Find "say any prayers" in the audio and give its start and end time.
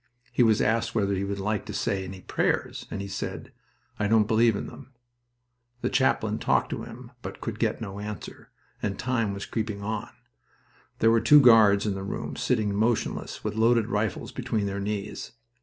1.75-2.87